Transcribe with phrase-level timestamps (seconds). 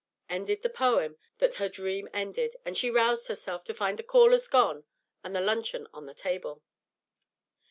[0.33, 4.47] _"ended the poem, that her dream ended, and she roused herself to find the callers
[4.47, 4.83] gone
[5.23, 6.63] and luncheon on the table.